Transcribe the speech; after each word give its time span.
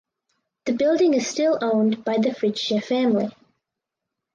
The 0.65 0.73
building 0.73 1.13
is 1.13 1.27
still 1.27 1.59
owned 1.61 2.03
by 2.03 2.13
the 2.15 2.29
Fritzsche 2.29 2.83
family. 2.83 3.29